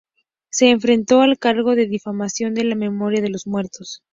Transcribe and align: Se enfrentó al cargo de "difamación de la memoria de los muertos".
Se 0.49 0.71
enfrentó 0.71 1.21
al 1.21 1.37
cargo 1.37 1.75
de 1.75 1.85
"difamación 1.85 2.55
de 2.55 2.63
la 2.63 2.73
memoria 2.73 3.21
de 3.21 3.29
los 3.29 3.45
muertos". 3.45 4.01